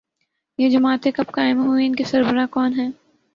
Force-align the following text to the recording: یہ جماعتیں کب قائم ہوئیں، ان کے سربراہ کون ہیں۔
یہ 0.57 0.69
جماعتیں 0.69 1.11
کب 1.11 1.31
قائم 1.31 1.65
ہوئیں، 1.65 1.87
ان 1.87 1.95
کے 1.95 2.03
سربراہ 2.03 2.45
کون 2.51 2.73
ہیں۔ 2.79 2.91